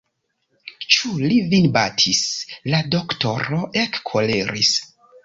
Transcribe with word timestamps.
Ĉu 0.93 1.11
li 1.31 1.35
vin 1.51 1.67
batis!? 1.77 2.21
La 2.75 2.79
doktoro 2.95 3.61
ekkoleris. 3.83 4.73